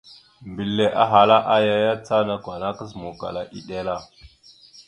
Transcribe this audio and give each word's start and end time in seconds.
Mbile 0.51 0.85
ahala 1.03 1.37
aya 1.55 1.75
ya, 1.85 1.93
ca 2.05 2.17
nakw 2.27 2.47
ana 2.53 2.77
kazǝmawkala 2.77 3.41
eɗel 3.57 3.87
a. 3.95 3.97